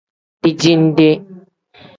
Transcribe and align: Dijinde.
Dijinde. 0.41 1.07